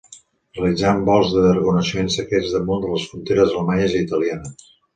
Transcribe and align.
Realitzant 0.59 1.03
vols 1.09 1.35
de 1.35 1.43
reconeixement 1.49 2.11
secrets 2.15 2.55
damunt 2.57 2.83
de 2.87 2.91
les 2.97 3.07
fronteres 3.13 3.55
Alemanyes 3.55 3.97
i 4.01 4.05
Italianes. 4.09 4.69